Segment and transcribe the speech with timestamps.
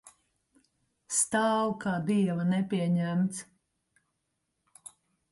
[1.17, 3.43] Stāv kā dieva nepieņemts.